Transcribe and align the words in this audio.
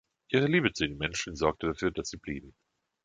Ihre 0.29 0.47
Liebe 0.47 0.73
zu 0.73 0.87
den 0.87 0.97
Menschen 0.97 1.35
sorgte 1.35 1.67
dafür, 1.67 1.91
dass 1.91 2.09
sie 2.09 2.17
blieben. 2.17 2.55